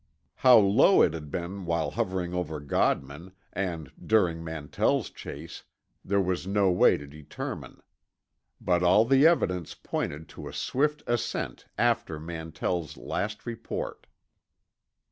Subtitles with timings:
[0.37, 5.63] How low it had been while hovering over Godman, and during Mantell's chase,
[6.03, 7.83] there was no way to determine.
[8.59, 14.07] But all the evidence pointed to a swift ascent after Mantell's last report.